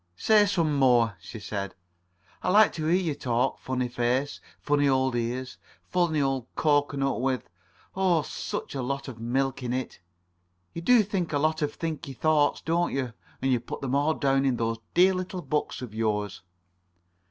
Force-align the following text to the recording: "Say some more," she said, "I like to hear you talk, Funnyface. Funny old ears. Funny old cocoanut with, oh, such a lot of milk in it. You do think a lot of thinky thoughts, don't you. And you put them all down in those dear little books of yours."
"Say 0.15 0.47
some 0.47 0.73
more," 0.77 1.15
she 1.21 1.39
said, 1.39 1.75
"I 2.41 2.49
like 2.49 2.73
to 2.73 2.87
hear 2.87 2.99
you 2.99 3.13
talk, 3.13 3.59
Funnyface. 3.59 4.39
Funny 4.59 4.89
old 4.89 5.13
ears. 5.15 5.59
Funny 5.83 6.19
old 6.19 6.47
cocoanut 6.55 7.21
with, 7.21 7.47
oh, 7.95 8.23
such 8.23 8.73
a 8.73 8.81
lot 8.81 9.07
of 9.07 9.19
milk 9.19 9.61
in 9.61 9.73
it. 9.73 9.99
You 10.73 10.81
do 10.81 11.03
think 11.03 11.31
a 11.33 11.37
lot 11.37 11.61
of 11.61 11.77
thinky 11.77 12.17
thoughts, 12.17 12.61
don't 12.61 12.93
you. 12.93 13.13
And 13.43 13.51
you 13.51 13.59
put 13.59 13.81
them 13.81 13.93
all 13.93 14.15
down 14.15 14.43
in 14.43 14.55
those 14.55 14.79
dear 14.95 15.13
little 15.13 15.43
books 15.43 15.83
of 15.83 15.93
yours." 15.93 16.41